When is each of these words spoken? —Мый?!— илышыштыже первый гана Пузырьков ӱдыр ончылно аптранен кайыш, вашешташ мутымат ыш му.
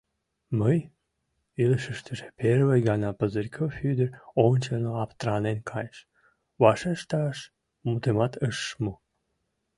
—Мый?!— 0.59 0.77
илышыштыже 1.63 2.27
первый 2.41 2.79
гана 2.89 3.09
Пузырьков 3.17 3.71
ӱдыр 3.89 4.09
ончылно 4.45 4.91
аптранен 5.03 5.59
кайыш, 5.71 5.97
вашешташ 6.61 7.37
мутымат 7.87 8.33
ыш 8.49 8.59
му. 8.83 8.93